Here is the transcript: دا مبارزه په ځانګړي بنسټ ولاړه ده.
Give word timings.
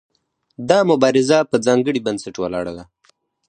دا 0.69 0.79
مبارزه 0.89 1.37
په 1.51 1.55
ځانګړي 1.65 1.99
بنسټ 2.05 2.35
ولاړه 2.39 2.73
ده. 2.77 2.85